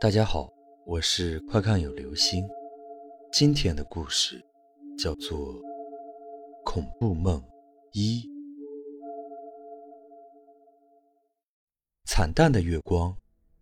[0.00, 0.48] 大家好，
[0.86, 2.48] 我是快看有流星。
[3.32, 4.40] 今天的故事
[4.96, 5.36] 叫做
[6.64, 7.42] 《恐怖梦
[7.90, 8.20] 一》。
[12.04, 13.12] 惨淡的月光，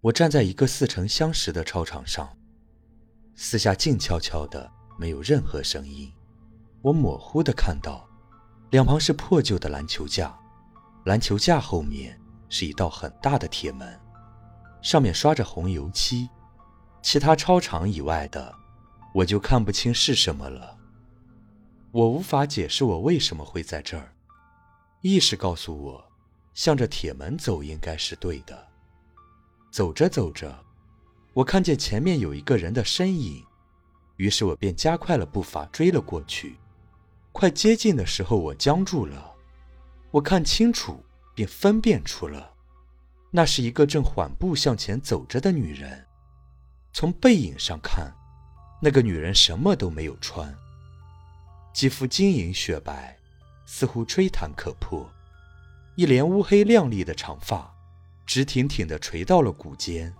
[0.00, 2.38] 我站在一个似曾相识的操场上，
[3.34, 4.70] 四下静悄悄的，
[5.00, 6.08] 没有任何声音。
[6.80, 8.08] 我模糊的看到，
[8.70, 10.38] 两旁是破旧的篮球架，
[11.06, 12.16] 篮球架后面
[12.48, 13.98] 是一道很大的铁门。
[14.82, 16.28] 上面刷着红油漆，
[17.02, 18.54] 其他操场以外的，
[19.14, 20.76] 我就看不清是什么了。
[21.92, 24.14] 我无法解释我为什么会在这儿。
[25.00, 26.10] 意识告诉我，
[26.54, 28.68] 向着铁门走应该是对的。
[29.70, 30.64] 走着走着，
[31.32, 33.44] 我看见前面有一个人的身影，
[34.16, 36.56] 于是我便加快了步伐追了过去。
[37.32, 39.34] 快接近的时候，我僵住了。
[40.10, 41.04] 我看清楚，
[41.34, 42.49] 便分辨出了。
[43.30, 46.06] 那是一个正缓步向前走着的女人。
[46.92, 48.12] 从背影上看，
[48.82, 50.52] 那个女人什么都没有穿，
[51.72, 53.16] 肌肤晶莹雪白，
[53.64, 55.08] 似乎吹弹可破。
[55.94, 57.72] 一连乌黑亮丽的长发，
[58.26, 60.12] 直挺挺地垂到了骨间。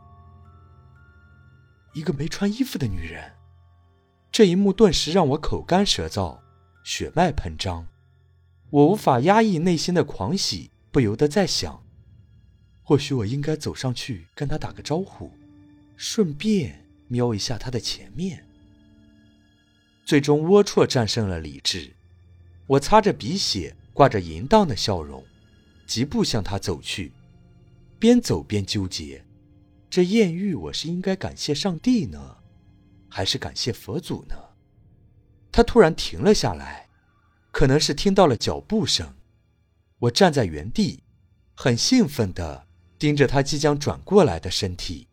[1.92, 3.32] 一个没穿衣服的女人，
[4.30, 6.38] 这一幕顿时让我口干舌燥，
[6.84, 7.88] 血脉喷张。
[8.70, 11.82] 我无法压抑内心的狂喜，不由得在想。
[12.90, 15.30] 或许我应该走上去跟他打个招呼，
[15.96, 18.44] 顺便瞄一下他的前面。
[20.04, 21.94] 最终，龌龊战胜了理智。
[22.66, 25.24] 我擦着鼻血，挂着淫荡的笑容，
[25.86, 27.12] 疾步向他走去，
[28.00, 29.24] 边走边纠结：
[29.88, 32.38] 这艳遇，我是应该感谢上帝呢，
[33.08, 34.34] 还是感谢佛祖呢？
[35.52, 36.88] 他突然停了下来，
[37.52, 39.14] 可能是听到了脚步声。
[40.00, 41.04] 我站在原地，
[41.54, 42.66] 很兴奋的。
[43.00, 45.08] 盯着他即将转过来的身体，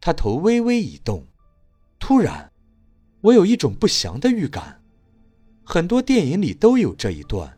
[0.00, 1.24] 他头微微一动。
[2.00, 2.50] 突然，
[3.20, 4.82] 我有一种不祥的预感。
[5.64, 7.56] 很多电影里都有这一段：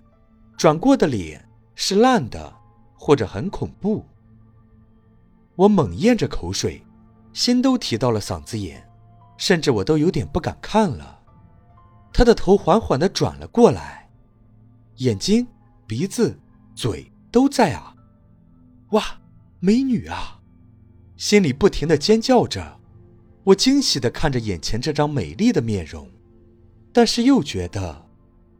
[0.58, 2.54] 转过的脸是烂的，
[2.94, 4.04] 或者很恐怖。
[5.56, 6.84] 我猛咽着口水，
[7.32, 8.86] 心都提到了嗓子眼，
[9.38, 11.22] 甚至我都有点不敢看了。
[12.12, 14.10] 他的头缓缓地转了过来，
[14.96, 15.46] 眼睛、
[15.86, 16.38] 鼻子、
[16.74, 17.94] 嘴都在啊！
[18.90, 19.17] 哇！
[19.60, 20.40] 美女啊，
[21.16, 22.78] 心里不停的尖叫着，
[23.42, 26.08] 我惊喜的看着眼前这张美丽的面容，
[26.92, 28.06] 但是又觉得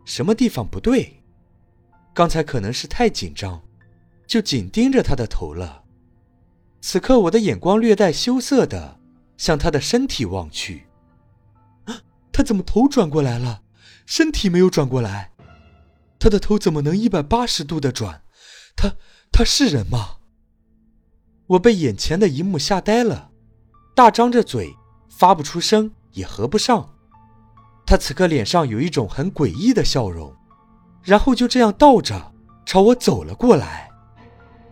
[0.04, 1.22] 什么地方不对。
[2.12, 3.62] 刚才可能是太紧张，
[4.26, 5.84] 就紧盯着她的头了。
[6.80, 8.98] 此刻我的眼光略带羞涩的
[9.36, 10.88] 向她的身体望去，
[12.32, 13.62] 她怎么头转过来了，
[14.04, 15.30] 身体没有转过来？
[16.18, 18.24] 她的头怎么能一百八十度的转？
[18.74, 18.96] 她
[19.30, 20.17] 她是人吗？
[21.48, 23.30] 我被眼前的一幕吓呆了，
[23.94, 24.76] 大张着嘴，
[25.08, 26.94] 发不出声，也合不上。
[27.86, 30.34] 他此刻脸上有一种很诡异的笑容，
[31.02, 32.34] 然后就这样倒着
[32.66, 33.90] 朝我走了过来。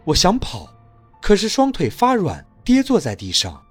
[0.05, 0.69] 我想跑，
[1.23, 3.63] 可是双腿发软，跌坐在地上，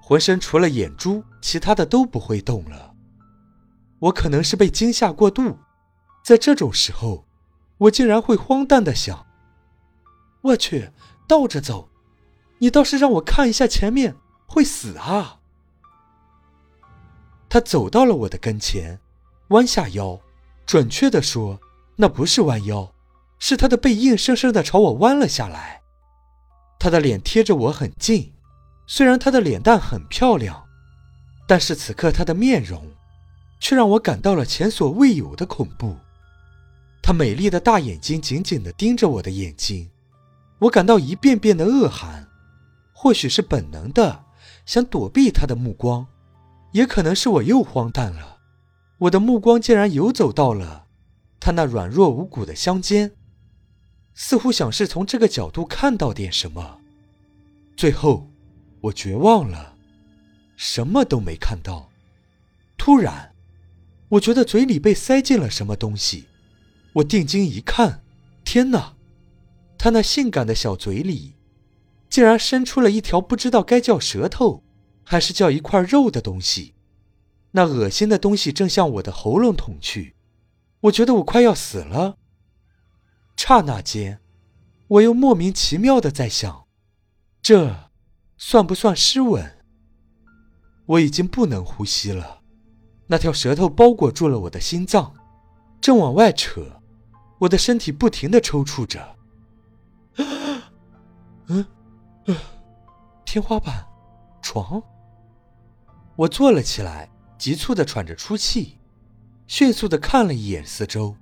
[0.00, 2.94] 浑身除了眼珠，其他的都不会动了。
[3.98, 5.58] 我可能是被惊吓过度，
[6.24, 7.26] 在这种时候，
[7.78, 9.26] 我竟然会荒诞的想：
[10.42, 10.90] 我去，
[11.26, 11.88] 倒着走。
[12.62, 14.14] 你倒是让我看一下前面，
[14.46, 15.40] 会死啊！
[17.48, 19.00] 他走到了我的跟前，
[19.48, 20.20] 弯下腰，
[20.64, 21.58] 准确的说，
[21.96, 22.92] 那不是弯腰，
[23.40, 25.82] 是他的背硬生生的朝我弯了下来。
[26.78, 28.32] 他的脸贴着我很近，
[28.86, 30.64] 虽然他的脸蛋很漂亮，
[31.48, 32.88] 但是此刻他的面容，
[33.58, 35.96] 却让我感到了前所未有的恐怖。
[37.02, 39.90] 他美丽的大眼睛紧紧的盯着我的眼睛，
[40.60, 42.28] 我感到一遍遍的恶寒。
[43.02, 44.26] 或许是本能的
[44.64, 46.06] 想躲避他的目光，
[46.70, 48.38] 也可能是我又荒诞了。
[48.96, 50.86] 我的目光竟然游走到了
[51.40, 53.10] 他那软弱无骨的香肩，
[54.14, 56.78] 似乎想是从这个角度看到点什么。
[57.76, 58.30] 最后，
[58.82, 59.74] 我绝望了，
[60.54, 61.90] 什么都没看到。
[62.78, 63.34] 突然，
[64.10, 66.26] 我觉得嘴里被塞进了什么东西。
[66.92, 68.04] 我定睛一看，
[68.44, 68.94] 天哪！
[69.76, 71.34] 他那性感的小嘴里。
[72.12, 74.62] 竟然伸出了一条不知道该叫舌头，
[75.02, 76.74] 还是叫一块肉的东西，
[77.52, 80.14] 那恶心的东西正向我的喉咙捅去，
[80.80, 82.18] 我觉得我快要死了。
[83.34, 84.20] 刹那间，
[84.88, 86.66] 我又莫名其妙的在想，
[87.40, 87.88] 这
[88.36, 89.64] 算不算湿吻？
[90.84, 92.42] 我已经不能呼吸了，
[93.06, 95.14] 那条舌头包裹住了我的心脏，
[95.80, 96.82] 正往外扯，
[97.38, 99.16] 我的身体不停的抽搐着。
[101.48, 101.64] 嗯。
[103.24, 103.86] 天花板，
[104.42, 104.82] 床，
[106.16, 107.08] 我坐了起来，
[107.38, 108.78] 急促的喘着粗气，
[109.46, 111.16] 迅速的看了一眼四周，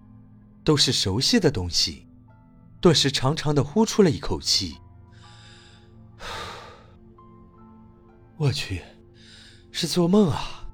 [0.64, 2.08] 都是熟悉的东西，
[2.80, 4.78] 顿时长长的呼出了一口气。
[8.36, 8.82] 我去，
[9.70, 10.68] 是做梦啊！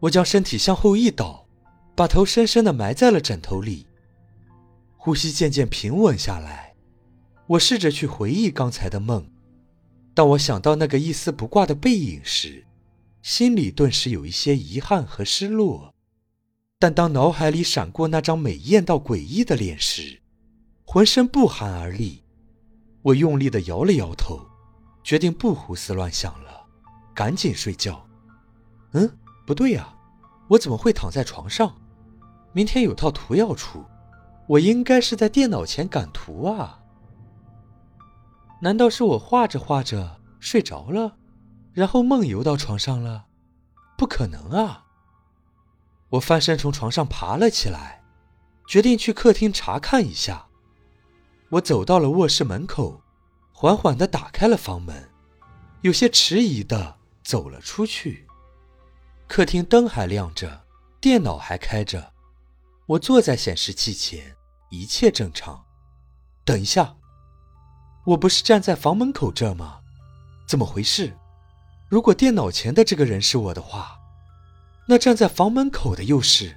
[0.00, 1.46] 我将身体向后一倒，
[1.94, 3.86] 把头深深的埋在了枕头里，
[4.96, 6.63] 呼吸渐渐平稳下来。
[7.46, 9.26] 我试着去回忆刚才的梦，
[10.14, 12.64] 当我想到那个一丝不挂的背影时，
[13.22, 15.94] 心里顿时有一些遗憾和失落。
[16.78, 20.20] 但当脑海里闪过那张美艳到诡异的脸时，
[20.84, 22.22] 浑身不寒而栗。
[23.02, 24.40] 我用力的摇了摇头。
[25.02, 26.64] 决定不胡思乱想了，
[27.14, 28.08] 赶紧睡觉。
[28.92, 29.94] 嗯，不对呀，
[30.48, 31.76] 我怎么会躺在床上？
[32.54, 33.84] 明天有套图要出，
[34.48, 36.80] 我应该是在电脑前赶图啊。
[38.64, 41.18] 难道是我画着画着睡着了，
[41.74, 43.26] 然后梦游到床上了？
[43.98, 44.86] 不可能啊！
[46.08, 48.02] 我翻身从床上爬了起来，
[48.66, 50.46] 决定去客厅查看一下。
[51.50, 53.02] 我走到了卧室门口。
[53.56, 55.10] 缓缓地打开了房门，
[55.82, 58.26] 有些迟疑地走了出去。
[59.28, 60.64] 客厅灯还亮着，
[61.00, 62.12] 电脑还开着，
[62.86, 64.34] 我坐在显示器前，
[64.70, 65.64] 一切正常。
[66.44, 66.96] 等一下，
[68.04, 69.80] 我不是站在房门口这吗？
[70.46, 71.16] 怎么回事？
[71.88, 73.98] 如果电脑前的这个人是我的话，
[74.86, 76.56] 那站在房门口的又是？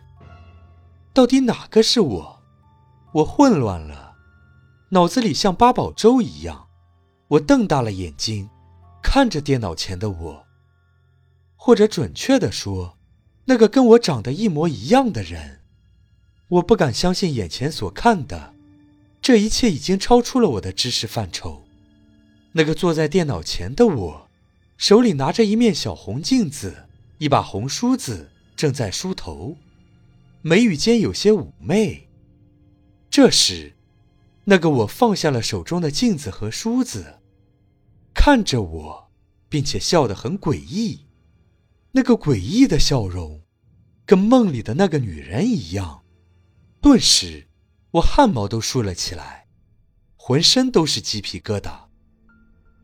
[1.13, 2.43] 到底哪个是我？
[3.13, 4.15] 我混乱了，
[4.89, 6.67] 脑子里像八宝粥一样。
[7.29, 8.49] 我瞪大了眼睛，
[9.01, 10.45] 看着电脑前的我，
[11.55, 12.97] 或者准确的说，
[13.45, 15.61] 那个跟我长得一模一样的人。
[16.49, 18.53] 我不敢相信眼前所看的，
[19.27, 21.65] 这一切已经超出了我的知识范畴。
[22.53, 24.29] 那个坐在电脑前的我，
[24.77, 26.87] 手里拿着一面小红镜子，
[27.17, 29.57] 一把红梳子，正在梳头，
[30.41, 32.07] 眉宇间有些妩媚。
[33.09, 33.73] 这时，
[34.45, 37.19] 那个我放下了手中的镜子和梳子。
[38.13, 39.11] 看着我，
[39.49, 41.01] 并且笑得很诡异，
[41.91, 43.41] 那个诡异的笑容，
[44.05, 46.03] 跟梦里的那个女人一样。
[46.79, 47.49] 顿时，
[47.91, 49.45] 我汗毛都竖了起来，
[50.15, 51.71] 浑身都是鸡皮疙瘩。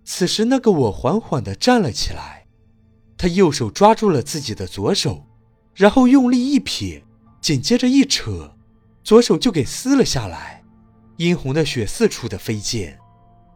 [0.05, 2.45] 此时，那个我缓缓地站了起来，
[3.17, 5.25] 他右手抓住了自己的左手，
[5.75, 7.03] 然后用力一撇，
[7.41, 8.55] 紧接着一扯，
[9.03, 10.63] 左手就给撕了下来，
[11.17, 12.97] 殷红的血四处的飞溅。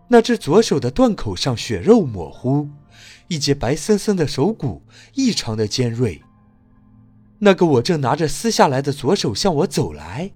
[0.10, 2.70] 那只左手的断口上血肉模糊，
[3.28, 4.82] 一截白森森的手骨
[5.16, 6.22] 异常的尖锐。
[7.40, 10.32] 那个我正拿着撕下来的左手向我走来，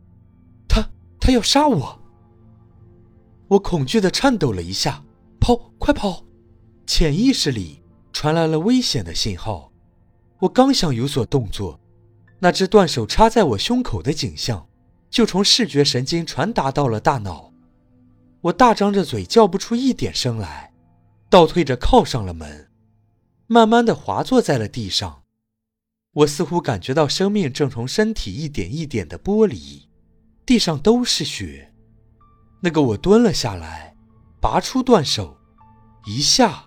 [1.31, 1.99] 要杀我！
[3.47, 5.03] 我恐惧的颤抖了一下，
[5.39, 6.23] 跑，快跑！
[6.85, 7.81] 潜意识里
[8.13, 9.71] 传来了危险的信号。
[10.39, 11.79] 我刚想有所动作，
[12.39, 14.67] 那只断手插在我胸口的景象，
[15.09, 17.53] 就从视觉神经传达到了大脑。
[18.41, 20.73] 我大张着嘴，叫不出一点声来，
[21.29, 22.71] 倒退着靠上了门，
[23.45, 25.21] 慢慢的滑坐在了地上。
[26.13, 29.87] 我似乎感觉到生命正从身体一点一点的剥离，
[30.51, 31.71] 地上都是血。
[32.59, 33.95] 那个我蹲了下来，
[34.41, 35.37] 拔出断手，
[36.05, 36.65] 一下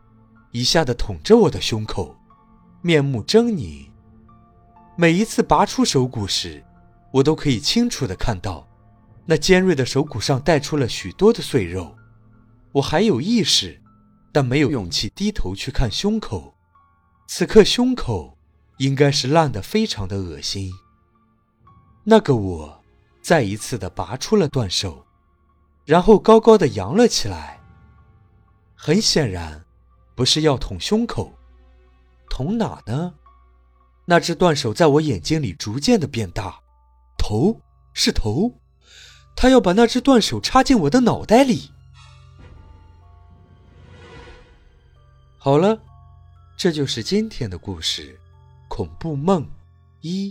[0.53, 2.17] 一下的捅着我的胸口，
[2.81, 3.91] 面目狰狞。
[4.97, 6.64] 每一次拔出手骨时，
[7.12, 8.67] 我都可以清楚的看到。
[9.26, 11.95] 那尖锐的手骨上带出了许多的碎肉，
[12.73, 13.83] 我还有意识，
[14.33, 16.55] 但没有勇气低头去看胸口。
[17.26, 18.38] 此刻胸口
[18.79, 20.73] 应该是烂得非常的恶心。
[22.05, 22.84] 那个我
[23.25, 25.07] 再一次的拔出了断手，
[25.87, 27.59] 然后高高的扬了起来。
[28.75, 29.64] 很显然，
[30.14, 31.33] 不是要捅胸口，
[32.28, 33.14] 捅哪呢？
[34.04, 36.61] 那只断手在我眼睛里逐渐的变大，
[37.16, 37.59] 头
[37.95, 38.61] 是头。
[39.35, 41.71] 他要把那只断手插进我的脑袋里。
[45.38, 45.81] 好了，
[46.59, 48.12] 这就是今天的故事，
[48.69, 49.49] 《恐怖梦
[50.02, 50.28] 一》。